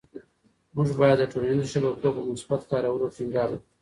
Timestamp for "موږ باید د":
0.75-1.23